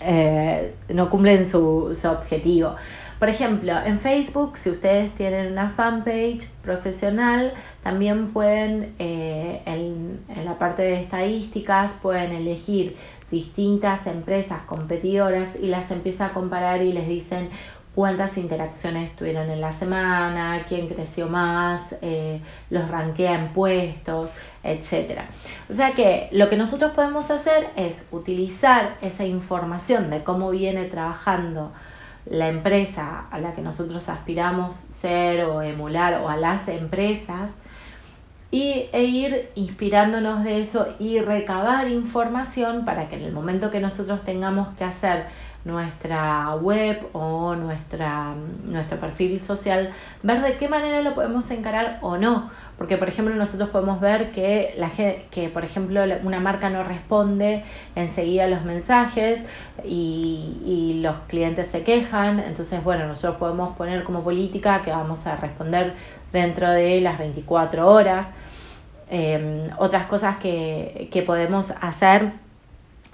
eh, 0.00 0.74
no 0.88 1.10
cumplen 1.10 1.46
su, 1.46 1.96
su 1.98 2.08
objetivo. 2.08 2.74
Por 3.24 3.30
ejemplo, 3.30 3.72
en 3.82 4.00
Facebook, 4.00 4.58
si 4.58 4.68
ustedes 4.68 5.14
tienen 5.14 5.50
una 5.50 5.70
fanpage 5.70 6.46
profesional, 6.62 7.54
también 7.82 8.34
pueden, 8.34 8.94
eh, 8.98 9.62
en, 9.64 10.44
la 10.44 10.58
parte 10.58 10.82
de 10.82 11.00
estadísticas, 11.00 11.98
pueden 12.02 12.32
elegir 12.32 12.98
distintas 13.30 14.06
empresas 14.08 14.64
competidoras 14.66 15.56
y 15.56 15.68
las 15.68 15.90
empieza 15.90 16.26
a 16.26 16.32
comparar 16.34 16.82
y 16.82 16.92
les 16.92 17.08
dicen 17.08 17.48
cuántas 17.94 18.36
interacciones 18.36 19.16
tuvieron 19.16 19.48
en 19.48 19.62
la 19.62 19.72
semana, 19.72 20.62
quién 20.68 20.86
creció 20.86 21.26
más, 21.26 21.94
eh, 22.02 22.42
los 22.68 22.90
rankea 22.90 23.36
en 23.36 23.54
puestos, 23.54 24.32
etc. 24.62 25.20
O 25.70 25.72
sea 25.72 25.92
que 25.92 26.28
lo 26.30 26.50
que 26.50 26.58
nosotros 26.58 26.92
podemos 26.92 27.30
hacer 27.30 27.70
es 27.76 28.06
utilizar 28.10 28.98
esa 29.00 29.24
información 29.24 30.10
de 30.10 30.22
cómo 30.22 30.50
viene 30.50 30.84
trabajando 30.84 31.72
la 32.26 32.48
empresa 32.48 33.26
a 33.30 33.38
la 33.38 33.54
que 33.54 33.62
nosotros 33.62 34.08
aspiramos 34.08 34.74
ser 34.74 35.44
o 35.44 35.62
emular 35.62 36.20
o 36.22 36.28
a 36.28 36.36
las 36.36 36.68
empresas 36.68 37.56
y, 38.50 38.86
e 38.92 39.04
ir 39.04 39.50
inspirándonos 39.56 40.44
de 40.44 40.60
eso 40.60 40.94
y 40.98 41.18
recabar 41.18 41.88
información 41.88 42.84
para 42.84 43.08
que 43.08 43.16
en 43.16 43.22
el 43.22 43.32
momento 43.32 43.70
que 43.70 43.80
nosotros 43.80 44.22
tengamos 44.22 44.68
que 44.76 44.84
hacer 44.84 45.26
nuestra 45.64 46.54
web 46.56 47.06
o 47.12 47.54
nuestra, 47.54 48.34
nuestro 48.64 49.00
perfil 49.00 49.40
social, 49.40 49.90
ver 50.22 50.42
de 50.42 50.56
qué 50.56 50.68
manera 50.68 51.00
lo 51.00 51.14
podemos 51.14 51.50
encarar 51.50 51.98
o 52.02 52.18
no. 52.18 52.50
Porque, 52.76 52.96
por 52.96 53.08
ejemplo, 53.08 53.34
nosotros 53.34 53.70
podemos 53.70 54.00
ver 54.00 54.30
que, 54.32 54.74
la, 54.76 54.90
que 54.90 55.48
por 55.48 55.64
ejemplo, 55.64 56.02
una 56.22 56.40
marca 56.40 56.70
no 56.70 56.84
responde 56.84 57.64
enseguida 57.94 58.44
a 58.44 58.48
los 58.48 58.64
mensajes 58.64 59.44
y, 59.84 60.60
y 60.66 61.00
los 61.02 61.16
clientes 61.28 61.68
se 61.68 61.82
quejan. 61.82 62.40
Entonces, 62.40 62.82
bueno, 62.84 63.06
nosotros 63.06 63.36
podemos 63.36 63.76
poner 63.76 64.04
como 64.04 64.22
política 64.22 64.82
que 64.82 64.90
vamos 64.90 65.26
a 65.26 65.36
responder 65.36 65.94
dentro 66.32 66.70
de 66.70 67.00
las 67.00 67.18
24 67.18 67.90
horas. 67.90 68.32
Em, 69.08 69.70
otras 69.78 70.06
cosas 70.06 70.36
que, 70.38 71.08
que 71.12 71.22
podemos 71.22 71.72
hacer 71.80 72.32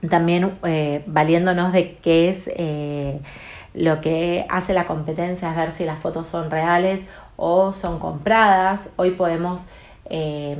también 0.08 0.58
eh, 0.64 1.02
valiéndonos 1.06 1.72
de 1.72 1.96
qué 1.96 2.28
es 2.28 2.48
eh, 2.54 3.20
lo 3.74 4.00
que 4.00 4.46
hace 4.48 4.72
la 4.72 4.86
competencia, 4.86 5.50
es 5.50 5.56
ver 5.56 5.72
si 5.72 5.84
las 5.84 5.98
fotos 5.98 6.26
son 6.26 6.50
reales 6.50 7.06
o 7.36 7.72
son 7.72 7.98
compradas. 7.98 8.90
Hoy 8.96 9.12
podemos 9.12 9.66
eh, 10.06 10.56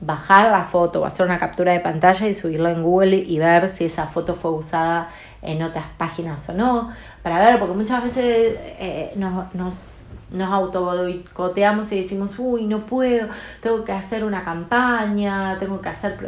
bajar 0.00 0.50
la 0.50 0.64
foto 0.64 1.02
o 1.02 1.04
hacer 1.04 1.24
una 1.24 1.38
captura 1.38 1.72
de 1.72 1.80
pantalla 1.80 2.26
y 2.26 2.34
subirlo 2.34 2.68
en 2.68 2.82
Google 2.82 3.16
y 3.16 3.38
ver 3.38 3.68
si 3.68 3.84
esa 3.84 4.06
foto 4.06 4.34
fue 4.34 4.50
usada 4.50 5.08
en 5.40 5.62
otras 5.62 5.86
páginas 5.96 6.48
o 6.48 6.52
no, 6.52 6.90
para 7.22 7.38
ver, 7.38 7.58
porque 7.58 7.74
muchas 7.74 8.02
veces 8.04 8.58
nos, 9.16 9.54
nos 9.54 9.94
nos 10.32 10.50
auto 10.50 11.08
y 11.08 11.98
decimos, 11.98 12.34
uy, 12.38 12.64
no 12.64 12.80
puedo, 12.80 13.28
tengo 13.60 13.84
que 13.84 13.92
hacer 13.92 14.24
una 14.24 14.44
campaña, 14.44 15.58
tengo 15.58 15.80
que 15.80 15.88
hacer 15.88 16.18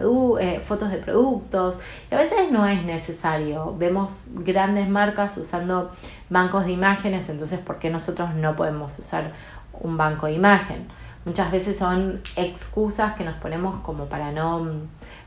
eh, 0.41 0.61
fotos 0.65 0.91
de 0.91 0.99
productos. 0.99 1.79
Y 2.11 2.15
a 2.15 2.19
veces 2.19 2.51
no 2.51 2.67
es 2.67 2.85
necesario. 2.85 3.75
Vemos 3.77 4.25
grandes 4.29 4.89
marcas 4.89 5.37
usando 5.37 5.91
bancos 6.31 6.67
de 6.67 6.73
imágenes, 6.73 7.29
entonces, 7.29 7.59
¿por 7.61 7.79
qué 7.79 7.91
nosotros 7.91 8.35
no 8.35 8.57
podemos 8.57 8.99
usar 8.99 9.33
un 9.73 9.97
banco 9.97 10.27
de 10.27 10.33
imagen? 10.33 10.87
Muchas 11.25 11.51
veces 11.51 11.79
son 11.79 12.21
excusas 12.37 13.15
que 13.15 13.25
nos 13.25 13.35
ponemos 13.37 13.81
como 13.81 14.07
para 14.07 14.31
no 14.31 14.67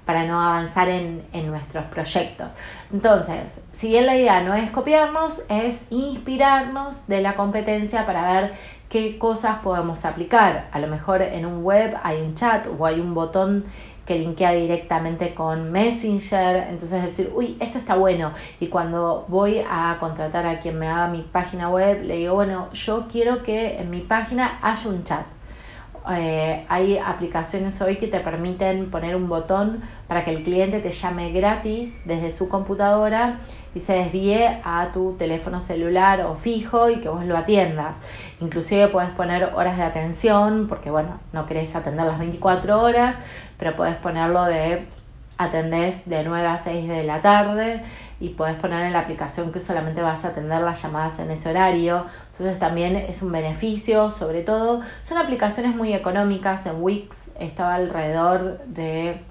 para 0.07 0.23
no 0.23 0.41
avanzar 0.41 0.87
en, 0.87 1.21
nuestros 1.47 1.83
proyectos. 1.85 2.53
Entonces, 2.93 3.59
si 3.73 3.89
bien 3.89 4.05
la 4.05 4.15
idea 4.15 4.41
no 4.41 4.53
es 4.53 4.71
copiarnos, 4.71 5.41
es 5.49 5.85
inspirarnos 5.89 7.07
de 7.07 7.21
la 7.21 7.35
competencia 7.35 8.05
para 8.05 8.31
ver 8.31 8.53
qué 8.89 9.17
cosas 9.19 9.59
podemos 9.59 10.05
aplicar. 10.05 10.69
A 10.71 10.79
lo 10.79 10.87
mejor 10.87 11.21
en 11.21 11.45
un 11.45 11.61
web 11.61 11.95
hay 12.03 12.21
un 12.21 12.35
chat 12.35 12.67
o 12.67 12.85
hay 12.85 13.01
un 13.01 13.13
botón 13.13 13.65
que 14.05 14.17
linkea 14.17 14.53
directamente 14.53 15.33
con 15.33 15.73
Messenger, 15.73 16.67
entonces 16.69 17.03
decir, 17.03 17.29
uy, 17.35 17.57
esto 17.59 17.77
está 17.77 17.95
bueno. 17.95 18.31
Y 18.61 18.67
cuando 18.67 19.25
voy 19.27 19.61
a 19.69 19.97
contratar 19.99 20.47
a 20.47 20.61
quien 20.61 20.79
me 20.79 20.87
haga 20.87 21.07
mi 21.07 21.21
página 21.21 21.69
web, 21.69 22.01
le 22.05 22.15
digo, 22.15 22.35
bueno, 22.35 22.71
yo 22.71 23.07
quiero 23.11 23.43
que 23.43 23.77
en 23.77 23.89
mi 23.89 23.99
página 23.99 24.57
haya 24.61 24.89
un 24.89 25.03
chat 25.03 25.25
eh, 26.11 26.65
hay 26.69 26.97
aplicaciones 26.97 27.81
hoy 27.81 27.97
que 27.97 28.07
te 28.07 28.19
permiten 28.19 28.89
poner 28.89 29.15
un 29.15 29.27
botón 29.27 29.81
para 30.07 30.23
que 30.23 30.31
el 30.31 30.43
cliente 30.43 30.79
te 30.79 30.91
llame 30.91 31.31
gratis 31.31 32.01
desde 32.05 32.31
su 32.31 32.47
computadora 32.47 33.39
y 33.75 33.79
se 33.79 33.93
desvíe 33.93 34.59
a 34.63 34.89
tu 34.93 35.13
teléfono 35.13 35.59
celular 35.59 36.21
o 36.21 36.35
fijo 36.35 36.89
y 36.89 37.01
que 37.01 37.09
vos 37.09 37.25
lo 37.25 37.37
atiendas. 37.37 37.99
Inclusive 38.39 38.87
puedes 38.87 39.09
poner 39.11 39.51
horas 39.55 39.77
de 39.77 39.83
atención 39.83 40.67
porque 40.67 40.89
bueno, 40.89 41.19
no 41.33 41.45
querés 41.45 41.75
atender 41.75 42.05
las 42.05 42.19
24 42.19 42.81
horas, 42.81 43.17
pero 43.57 43.75
puedes 43.75 43.95
ponerlo 43.95 44.45
de 44.45 44.85
atendés 45.37 46.07
de 46.09 46.23
9 46.23 46.47
a 46.47 46.57
6 46.57 46.87
de 46.87 47.03
la 47.03 47.21
tarde 47.21 47.83
y 48.19 48.29
puedes 48.29 48.55
poner 48.55 48.85
en 48.85 48.93
la 48.93 48.99
aplicación 48.99 49.51
que 49.51 49.59
solamente 49.59 50.01
vas 50.01 50.25
a 50.25 50.29
atender 50.29 50.61
las 50.61 50.81
llamadas 50.81 51.19
en 51.19 51.29
ese 51.31 51.49
horario. 51.49 52.05
Entonces 52.31 52.57
también 52.57 52.95
es 52.95 53.21
un 53.21 53.31
beneficio, 53.31 54.09
sobre 54.11 54.41
todo. 54.41 54.81
Son 55.03 55.17
aplicaciones 55.17 55.75
muy 55.75 55.93
económicas. 55.93 56.65
En 56.65 56.81
Wix 56.81 57.25
estaba 57.39 57.75
alrededor 57.75 58.59
de 58.65 59.21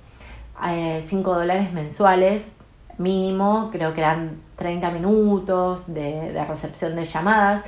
5 0.58 0.66
eh, 0.66 1.34
dólares 1.34 1.72
mensuales 1.72 2.54
mínimo, 2.98 3.68
creo 3.72 3.92
que 3.92 4.00
eran 4.00 4.40
30 4.56 4.90
minutos 4.90 5.92
de, 5.92 6.32
de 6.32 6.44
recepción 6.44 6.96
de 6.96 7.04
llamadas, 7.04 7.62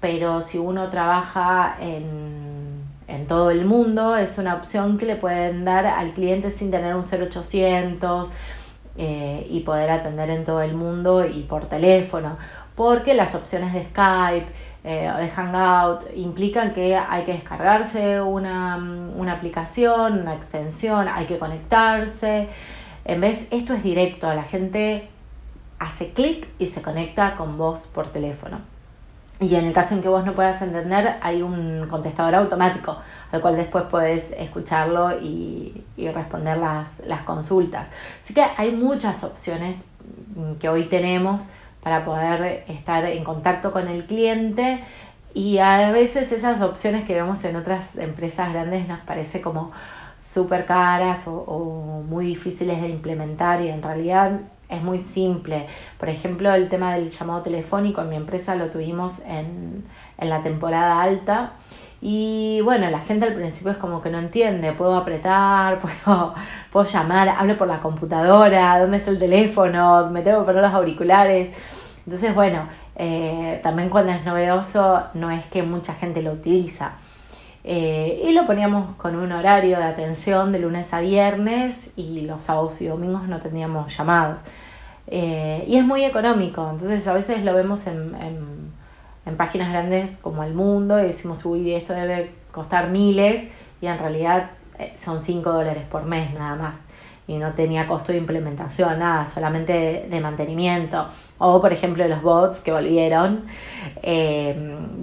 pero 0.00 0.40
si 0.40 0.56
uno 0.56 0.88
trabaja 0.88 1.76
en, 1.80 2.82
en 3.06 3.26
todo 3.26 3.50
el 3.50 3.66
mundo, 3.66 4.16
es 4.16 4.38
una 4.38 4.54
opción 4.54 4.96
que 4.96 5.04
le 5.04 5.16
pueden 5.16 5.64
dar 5.64 5.86
al 5.86 6.12
cliente 6.12 6.50
sin 6.50 6.70
tener 6.70 6.94
un 6.94 7.02
0800 7.04 8.30
eh, 8.96 9.46
y 9.50 9.60
poder 9.60 9.90
atender 9.90 10.30
en 10.30 10.44
todo 10.44 10.62
el 10.62 10.74
mundo 10.74 11.26
y 11.26 11.42
por 11.42 11.66
teléfono, 11.66 12.36
porque 12.74 13.14
las 13.14 13.34
opciones 13.34 13.72
de 13.72 13.84
Skype 13.84 14.46
eh, 14.84 15.10
o 15.14 15.18
de 15.18 15.28
Hangout 15.28 16.04
implican 16.16 16.72
que 16.72 16.96
hay 16.96 17.24
que 17.24 17.32
descargarse 17.32 18.20
una, 18.22 18.76
una 18.76 19.32
aplicación, 19.32 20.20
una 20.20 20.34
extensión, 20.34 21.08
hay 21.08 21.26
que 21.26 21.38
conectarse. 21.38 22.48
En 23.04 23.20
vez, 23.20 23.46
esto 23.50 23.74
es 23.74 23.82
directo, 23.82 24.32
la 24.32 24.44
gente 24.44 25.08
hace 25.78 26.12
clic 26.12 26.48
y 26.58 26.66
se 26.66 26.82
conecta 26.82 27.36
con 27.36 27.58
vos 27.58 27.86
por 27.86 28.08
teléfono. 28.08 28.69
Y 29.40 29.54
en 29.54 29.64
el 29.64 29.72
caso 29.72 29.94
en 29.94 30.02
que 30.02 30.08
vos 30.08 30.22
no 30.26 30.34
puedas 30.34 30.60
entender, 30.60 31.16
hay 31.22 31.40
un 31.40 31.86
contestador 31.88 32.34
automático 32.34 32.98
al 33.32 33.40
cual 33.40 33.56
después 33.56 33.84
podés 33.84 34.32
escucharlo 34.36 35.18
y, 35.18 35.82
responder 35.96 36.58
las, 36.58 37.00
las, 37.06 37.22
consultas. 37.22 37.90
Así 38.20 38.34
que 38.34 38.44
hay 38.58 38.72
muchas 38.72 39.24
opciones 39.24 39.86
que 40.58 40.68
hoy 40.68 40.84
tenemos 40.84 41.48
para 41.82 42.04
poder 42.04 42.64
estar 42.68 43.06
en 43.06 43.24
contacto 43.24 43.72
con 43.72 43.88
el 43.88 44.04
cliente 44.04 44.84
y 45.32 45.56
a 45.58 45.90
veces 45.90 46.32
esas 46.32 46.60
opciones 46.60 47.06
que 47.06 47.14
vemos 47.14 47.42
en 47.44 47.56
otras 47.56 47.96
empresas 47.96 48.52
grandes 48.52 48.88
nos 48.88 49.00
parece 49.00 49.40
como 49.40 49.72
súper 50.18 50.66
caras 50.66 51.24
o 51.26 52.02
muy 52.06 52.26
difíciles 52.26 52.82
de 52.82 52.88
implementar 52.88 53.62
y 53.62 53.68
en 53.68 53.82
realidad 53.82 54.40
es 54.70 54.82
muy 54.82 54.98
simple. 54.98 55.66
Por 55.98 56.08
ejemplo, 56.08 56.52
el 56.54 56.68
tema 56.68 56.94
del 56.94 57.10
llamado 57.10 57.42
telefónico 57.42 58.00
en 58.00 58.08
mi 58.08 58.16
empresa 58.16 58.54
lo 58.54 58.68
tuvimos 58.70 59.20
en, 59.20 59.84
la 60.18 60.42
temporada 60.42 61.02
alta. 61.02 61.52
Y 62.02 62.60
bueno, 62.62 62.88
la 62.88 63.00
gente 63.00 63.26
al 63.26 63.34
principio 63.34 63.72
es 63.72 63.78
como 63.78 64.00
que 64.00 64.08
no 64.08 64.18
entiende, 64.18 64.72
puedo 64.72 64.94
apretar, 64.94 65.78
puedo, 66.04 66.34
puedo 66.72 66.86
llamar, 66.86 67.28
hablo 67.28 67.56
por 67.56 67.68
la 67.68 67.80
computadora, 67.80 68.78
¿dónde 68.80 68.98
está 68.98 69.10
el 69.10 69.18
teléfono? 69.18 70.08
Me 70.10 70.22
tengo 70.22 70.40
que 70.40 70.46
poner 70.46 70.62
los 70.62 70.72
auriculares. 70.72 71.50
Entonces, 72.06 72.34
bueno, 72.34 72.66
eh, 72.96 73.60
también 73.62 73.90
cuando 73.90 74.12
es 74.12 74.24
novedoso 74.24 75.02
no 75.14 75.30
es 75.30 75.44
que 75.46 75.62
mucha 75.62 75.94
gente 75.94 76.22
lo 76.22 76.32
utiliza. 76.32 76.92
Eh, 77.62 78.22
y 78.24 78.32
lo 78.32 78.46
poníamos 78.46 78.96
con 78.96 79.16
un 79.16 79.32
horario 79.32 79.76
de 79.78 79.84
atención 79.84 80.50
de 80.50 80.60
lunes 80.60 80.94
a 80.94 81.00
viernes 81.00 81.90
y 81.94 82.22
los 82.22 82.44
sábados 82.44 82.80
y 82.80 82.86
domingos 82.86 83.24
no 83.28 83.38
teníamos 83.38 83.96
llamados. 83.96 84.40
Eh, 85.06 85.64
y 85.68 85.76
es 85.76 85.84
muy 85.84 86.04
económico, 86.04 86.62
entonces 86.70 87.06
a 87.08 87.12
veces 87.12 87.44
lo 87.44 87.52
vemos 87.52 87.86
en, 87.86 88.14
en, 88.14 89.36
páginas 89.36 89.70
grandes 89.70 90.16
como 90.16 90.42
El 90.42 90.54
Mundo 90.54 90.98
y 90.98 91.04
decimos, 91.04 91.44
uy, 91.44 91.72
esto 91.72 91.92
debe 91.92 92.32
costar 92.50 92.88
miles 92.90 93.46
y 93.80 93.86
en 93.86 93.96
realidad 93.96 94.50
eh, 94.76 94.92
son 94.96 95.20
5 95.20 95.52
dólares 95.52 95.84
por 95.88 96.04
mes 96.04 96.34
nada 96.34 96.56
más 96.56 96.80
y 97.28 97.38
no 97.38 97.52
tenía 97.52 97.86
costo 97.86 98.10
de 98.10 98.18
implementación, 98.18 98.98
nada, 98.98 99.26
solamente 99.26 100.08
de, 100.10 100.20
mantenimiento. 100.20 101.06
O 101.38 101.60
por 101.60 101.72
ejemplo 101.72 102.06
los 102.08 102.22
bots 102.22 102.58
que 102.58 102.72
volvieron, 102.72 103.44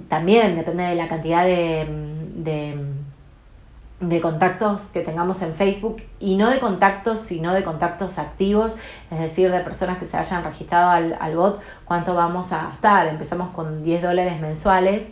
también 0.08 0.56
depende 0.56 0.82
de 0.82 0.94
la 0.94 1.08
cantidad 1.08 1.44
de 1.44 2.17
de, 2.38 4.20
contactos 4.20 4.82
que 4.86 5.00
tengamos 5.00 5.42
en 5.42 5.54
Facebook 5.54 6.02
y 6.20 6.36
no 6.36 6.50
de 6.50 6.60
contactos, 6.60 7.18
sino 7.18 7.52
de 7.52 7.62
contactos 7.62 8.18
activos, 8.18 8.76
es 9.10 9.18
decir, 9.18 9.50
de 9.50 9.60
personas 9.60 9.98
que 9.98 10.06
se 10.06 10.16
hayan 10.16 10.44
registrado 10.44 10.90
al, 10.90 11.36
bot, 11.36 11.60
cuánto 11.84 12.14
vamos 12.14 12.52
a 12.52 12.64
gastar. 12.64 13.08
Empezamos 13.08 13.52
con 13.52 13.82
10 13.82 14.02
dólares 14.02 14.40
mensuales 14.40 15.10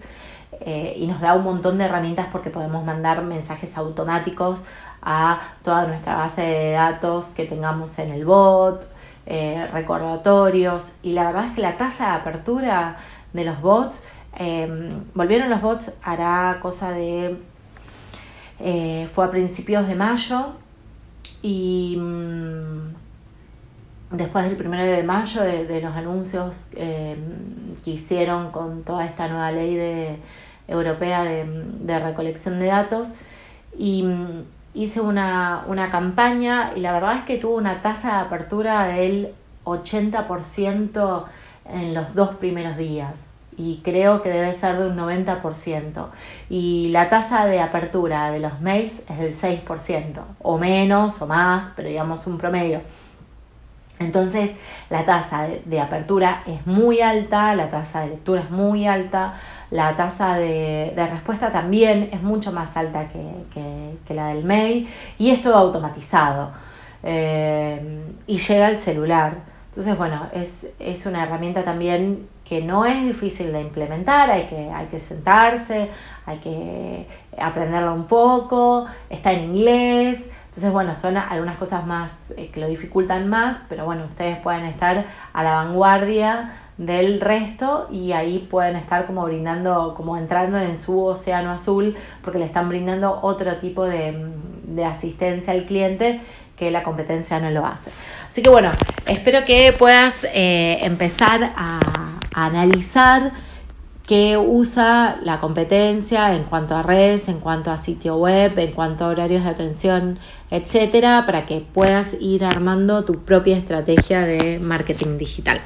eh, 0.60 0.94
y 0.96 1.06
nos 1.06 1.20
da 1.20 1.34
un 1.34 1.44
montón 1.44 1.78
de 1.78 1.84
herramientas 1.84 2.26
porque 2.30 2.50
podemos 2.50 2.84
mandar 2.84 3.22
mensajes 3.22 3.76
automáticos 3.76 4.64
a 5.02 5.40
toda 5.62 5.86
nuestra 5.86 6.16
base 6.16 6.42
de 6.42 6.70
datos 6.72 7.26
que 7.26 7.44
tengamos 7.44 7.98
en 7.98 8.12
el 8.12 8.24
bot, 8.24 8.88
eh, 9.26 9.68
recordatorios 9.72 10.92
y 11.02 11.12
la 11.12 11.24
verdad 11.24 11.46
es 11.46 11.54
que 11.54 11.60
la 11.60 11.76
tasa 11.76 12.06
de 12.06 12.12
apertura 12.12 12.96
de 13.32 13.44
los 13.44 13.60
bots 13.60 14.04
Em, 14.38 15.02
volvieron 15.14 15.48
los 15.48 15.62
bots, 15.62 15.92
hará 16.02 16.58
cosa 16.60 16.90
de... 16.90 17.36
Eh, 18.58 19.08
fue 19.10 19.24
a 19.24 19.30
principios 19.30 19.86
de 19.88 19.94
mayo 19.94 20.56
y, 21.42 21.96
mm, 21.98 22.94
después 24.16 24.44
del 24.46 24.56
primero 24.56 24.82
de 24.82 25.02
mayo 25.02 25.42
de, 25.42 25.80
los 25.80 25.94
anuncios 25.94 26.68
eh, 26.72 27.16
que 27.84 27.90
hicieron 27.90 28.50
con 28.50 28.82
toda 28.82 29.04
esta 29.04 29.28
nueva 29.28 29.52
ley 29.52 29.74
de, 29.74 30.18
europea 30.68 31.24
de, 31.24 31.98
recolección 31.98 32.58
de 32.60 32.66
datos 32.66 33.14
y 33.78 34.04
mm, 34.04 34.44
hice 34.74 35.00
una, 35.02 35.64
una, 35.66 35.90
campaña 35.90 36.72
y 36.74 36.80
la 36.80 36.92
verdad 36.92 37.18
es 37.18 37.24
que 37.24 37.36
tuvo 37.38 37.56
una 37.56 37.82
tasa 37.82 38.14
de 38.14 38.20
apertura 38.20 38.86
del 38.86 39.34
80% 39.64 41.24
en 41.66 41.94
los 41.94 42.14
dos 42.14 42.36
primeros 42.36 42.76
días 42.78 43.28
y 43.56 43.80
creo 43.82 44.22
que 44.22 44.28
debe 44.28 44.52
ser 44.52 44.78
de 44.78 44.86
un 44.86 44.96
90%. 44.96 46.06
Y 46.50 46.88
la 46.90 47.08
tasa 47.08 47.46
de 47.46 47.60
apertura 47.60 48.30
de 48.30 48.40
los 48.40 48.60
mails 48.60 49.02
es 49.08 49.18
del 49.18 49.32
6%, 49.32 50.20
o 50.42 50.58
menos 50.58 51.20
o 51.22 51.26
más, 51.26 51.72
pero 51.74 51.88
digamos 51.88 52.26
un 52.26 52.38
promedio. 52.38 52.80
Entonces 53.98 54.52
la 54.90 55.06
tasa 55.06 55.48
de, 55.64 55.80
apertura 55.80 56.42
es 56.46 56.66
muy 56.66 57.00
alta, 57.00 57.54
la 57.54 57.70
tasa 57.70 58.00
de 58.00 58.08
lectura 58.08 58.42
es 58.42 58.50
muy 58.50 58.86
alta, 58.86 59.34
la 59.70 59.96
tasa 59.96 60.36
de, 60.36 60.92
respuesta 61.10 61.50
también 61.50 62.10
es 62.12 62.22
mucho 62.22 62.52
más 62.52 62.76
alta 62.76 63.08
que, 63.08 64.14
la 64.14 64.28
del 64.28 64.44
mail 64.44 64.88
y 65.18 65.30
es 65.30 65.40
todo 65.42 65.56
automatizado 65.56 66.50
eh, 67.02 68.04
y 68.26 68.36
llega 68.36 68.66
al 68.66 68.76
celular. 68.76 69.34
Entonces, 69.70 69.96
bueno, 69.96 70.28
es, 70.32 70.66
es 70.78 71.06
una 71.06 71.22
herramienta 71.22 71.62
también 71.62 72.28
que 72.48 72.62
no 72.62 72.84
es 72.84 73.04
difícil 73.04 73.52
de 73.52 73.60
implementar, 73.60 74.30
hay 74.30 74.46
que, 74.46 74.70
hay 74.70 74.86
que 74.86 75.00
sentarse, 75.00 75.90
hay 76.24 76.38
que 76.38 77.06
aprenderlo 77.38 77.92
un 77.92 78.06
poco, 78.06 78.86
está 79.10 79.32
en 79.32 79.56
inglés, 79.56 80.28
entonces 80.46 80.72
bueno, 80.72 80.94
son 80.94 81.16
algunas 81.16 81.58
cosas 81.58 81.86
más 81.86 82.30
eh, 82.36 82.50
que 82.52 82.60
lo 82.60 82.68
dificultan 82.68 83.28
más, 83.28 83.60
pero 83.68 83.84
bueno, 83.84 84.04
ustedes 84.04 84.38
pueden 84.38 84.64
estar 84.64 85.04
a 85.32 85.42
la 85.42 85.56
vanguardia 85.56 86.52
del 86.78 87.20
resto 87.20 87.88
y 87.90 88.12
ahí 88.12 88.46
pueden 88.50 88.76
estar 88.76 89.06
como 89.06 89.24
brindando, 89.24 89.94
como 89.94 90.16
entrando 90.16 90.58
en 90.58 90.76
su 90.76 91.04
océano 91.04 91.50
azul, 91.50 91.96
porque 92.22 92.38
le 92.38 92.44
están 92.44 92.68
brindando 92.68 93.18
otro 93.22 93.56
tipo 93.56 93.84
de, 93.84 94.30
de 94.64 94.84
asistencia 94.84 95.52
al 95.52 95.64
cliente 95.64 96.20
que 96.56 96.70
la 96.70 96.82
competencia 96.82 97.38
no 97.38 97.50
lo 97.50 97.66
hace. 97.66 97.90
Así 98.28 98.42
que 98.42 98.50
bueno, 98.50 98.70
espero 99.06 99.44
que 99.44 99.74
puedas 99.78 100.24
eh, 100.32 100.78
empezar 100.82 101.52
a, 101.56 101.80
analizar 102.44 103.32
qué 104.06 104.38
usa 104.38 105.18
la 105.24 105.38
competencia 105.38 106.34
en 106.36 106.44
cuanto 106.44 106.76
a 106.76 106.82
redes, 106.82 107.28
en 107.28 107.40
cuanto 107.40 107.72
a 107.72 107.76
sitio 107.76 108.16
web, 108.16 108.56
en 108.58 108.70
cuanto 108.70 109.04
a 109.04 109.08
horarios 109.08 109.42
de 109.42 109.50
atención, 109.50 110.18
etcétera, 110.50 111.24
para 111.26 111.44
que 111.44 111.60
puedas 111.60 112.14
ir 112.20 112.44
armando 112.44 113.04
tu 113.04 113.24
propia 113.24 113.56
estrategia 113.56 114.20
de 114.20 114.60
marketing 114.60 115.18
digital. 115.18 115.60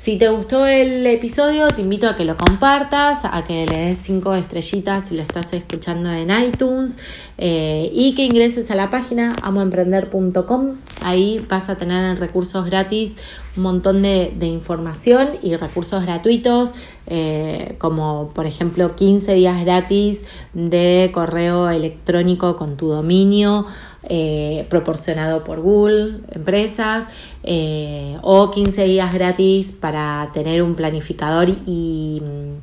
Si 0.00 0.16
te 0.16 0.30
gustó 0.30 0.66
el 0.66 1.06
episodio, 1.06 1.68
te 1.68 1.82
invito 1.82 2.08
a 2.08 2.16
que 2.16 2.24
lo 2.24 2.34
compartas, 2.34 3.26
a 3.26 3.44
que 3.44 3.66
le 3.66 3.76
des 3.88 3.98
cinco 3.98 4.34
estrellitas 4.34 5.04
si 5.04 5.14
lo 5.14 5.20
estás 5.20 5.52
escuchando 5.52 6.10
en 6.10 6.30
iTunes 6.30 6.98
eh, 7.36 7.90
y 7.92 8.14
que 8.14 8.24
ingreses 8.24 8.70
a 8.70 8.76
la 8.76 8.88
página 8.88 9.36
amoemprender.com. 9.42 10.76
Ahí 11.02 11.44
vas 11.46 11.68
a 11.68 11.76
tener 11.76 12.18
recursos 12.18 12.64
gratis 12.64 13.14
un 13.56 13.62
montón 13.62 14.02
de, 14.02 14.32
información 14.42 15.30
y 15.42 15.56
recursos 15.56 16.02
gratuitos, 16.02 16.74
eh, 17.06 17.74
como 17.78 18.28
por 18.28 18.46
ejemplo 18.46 18.94
15 18.94 19.34
días 19.34 19.60
gratis 19.64 20.20
de 20.52 21.10
correo 21.12 21.68
electrónico 21.68 22.56
con 22.56 22.76
tu 22.76 22.88
dominio 22.88 23.66
eh, 24.04 24.66
proporcionado 24.70 25.44
por 25.44 25.60
Google, 25.60 26.20
empresas, 26.30 27.06
eh, 27.42 28.16
o 28.22 28.50
15 28.50 28.84
días 28.84 29.12
gratis 29.12 29.72
para 29.72 30.30
tener 30.32 30.62
un 30.62 30.74
planificador 30.74 31.48
y 31.66 32.22
mm, 32.22 32.60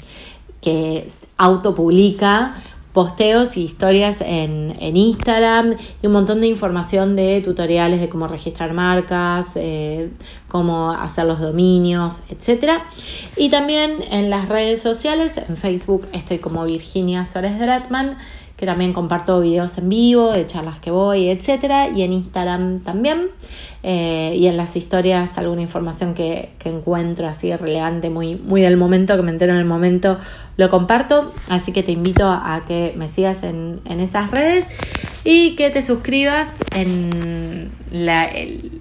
que 0.62 1.08
autopublica 1.38 2.56
posteos 2.98 3.58
y 3.58 3.64
historias 3.64 4.18
en, 4.22 4.76
Instagram 4.82 5.76
y 6.02 6.08
un 6.08 6.14
montón 6.14 6.42
de 6.42 6.48
información 6.48 7.16
de 7.16 7.42
tutoriales 7.42 8.02
de 8.02 8.10
cómo 8.10 8.26
registrar 8.26 8.74
marcas, 8.74 9.52
eh, 9.54 10.10
cómo 10.48 10.90
hacer 10.90 11.26
los 11.26 11.40
dominios, 11.40 12.24
etc. 12.32 12.82
Y 13.36 13.50
también 13.50 14.04
en 14.10 14.32
las 14.32 14.50
redes 14.50 14.82
sociales, 14.82 15.38
en 15.38 15.58
Facebook 15.58 16.08
estoy 16.12 16.40
como 16.40 16.66
Virginia 16.66 17.28
Suárez 17.28 17.60
Dratman 17.60 18.18
que 18.58 18.66
también 18.66 18.92
comparto 18.92 19.40
videos 19.40 19.78
en 19.78 19.88
vivo, 19.88 20.32
de 20.32 20.48
charlas 20.48 20.80
que 20.80 20.90
voy, 20.90 21.30
etcétera, 21.30 21.90
y 21.90 22.02
en 22.02 22.12
Instagram 22.12 22.80
también, 22.80 23.28
eh, 23.84 24.34
y 24.36 24.48
en 24.48 24.58
las 24.58 24.76
historias 24.76 25.38
alguna 25.38 25.62
información 25.62 26.16
que, 26.16 26.50
encuentro 26.66 27.30
así 27.30 27.56
relevante, 27.56 28.10
muy, 28.10 28.36
muy 28.36 28.60
del 28.60 28.76
momento, 28.76 29.16
que 29.16 29.22
me 29.22 29.32
entero 29.32 29.54
en 29.54 29.60
el 29.60 29.66
momento, 29.66 30.20
lo 30.58 30.70
comparto, 30.70 31.32
así 31.48 31.72
que 31.72 31.82
te 31.82 31.94
invito 31.94 32.28
a 32.28 32.64
que 32.68 32.94
me 32.98 33.08
sigas 33.08 33.44
en, 33.44 33.80
esas 33.86 34.32
redes 34.32 34.66
y 35.24 35.56
que 35.56 35.70
te 35.70 35.82
suscribas 35.82 36.50
en 36.76 37.72
la, 37.92 38.30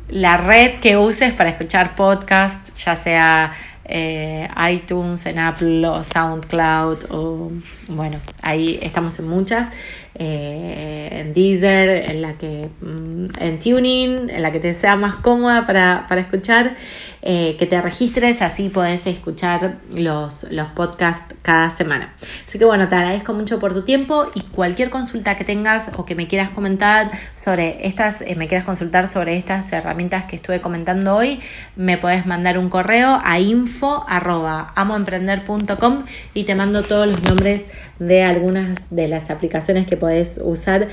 la 0.08 0.36
red 0.36 0.80
que 0.80 0.96
uses 0.96 1.32
para 1.34 1.50
escuchar 1.50 1.94
podcast, 1.94 2.74
ya 2.76 2.96
sea 2.96 3.52
eh, 3.88 4.48
iTunes, 4.70 5.26
en 5.26 5.38
Apple 5.38 5.86
o 5.86 6.02
SoundCloud 6.02 7.04
o 7.10 7.52
bueno, 7.88 8.18
ahí 8.42 8.80
estamos 8.82 9.16
en 9.20 9.28
muchas, 9.28 9.68
eh, 10.16 11.08
en 11.12 11.32
Deezer, 11.32 12.10
en 12.10 12.22
la 12.22 12.32
que 12.32 12.68
mm, 12.80 13.26
en 13.38 13.58
Tuning, 13.58 14.30
en 14.30 14.42
la 14.42 14.50
que 14.50 14.58
te 14.58 14.74
sea 14.74 14.96
más 14.96 15.16
cómoda 15.16 15.66
para, 15.66 16.04
escuchar, 16.18 16.74
eh, 17.22 17.54
que 17.58 17.66
te 17.66 17.80
registres, 17.80 18.42
así 18.42 18.70
podés 18.70 19.06
escuchar 19.06 19.78
los, 19.92 20.46
los 20.50 20.68
podcasts 20.68 21.34
cada 21.42 21.70
semana. 21.70 22.12
Así 22.48 22.58
que 22.58 22.64
bueno, 22.64 22.88
te 22.88 22.96
agradezco 22.96 23.34
mucho 23.34 23.60
por 23.60 23.72
tu 23.72 23.82
tiempo 23.82 24.30
y 24.34 24.40
cualquier 24.40 24.90
consulta 24.90 25.36
que 25.36 25.44
tengas 25.44 25.90
o 25.96 26.04
que 26.04 26.16
me 26.16 26.26
quieras 26.26 26.50
comentar 26.50 27.12
sobre 27.36 27.86
estas, 27.86 28.24
me 28.36 28.48
quieras 28.48 28.64
consultar 28.64 29.06
sobre 29.06 29.36
estas 29.36 29.72
herramientas 29.72 30.24
que 30.24 30.36
estuve 30.36 30.60
comentando 30.60 31.14
hoy, 31.14 31.40
me 31.76 31.98
podés 31.98 32.26
mandar 32.26 32.58
un 32.58 32.68
correo 32.68 33.20
a 33.22 33.38
info 33.38 33.75
arroba 33.82 34.72
amoemprender.com 34.74 36.04
y 36.34 36.44
te 36.44 36.54
mando 36.54 36.82
todos 36.82 37.06
los 37.06 37.22
nombres 37.22 37.66
de 37.98 38.22
algunas 38.22 38.94
de 38.94 39.08
las 39.08 39.30
aplicaciones 39.30 39.86
que 39.86 39.96
puedes 39.96 40.38
usar 40.42 40.88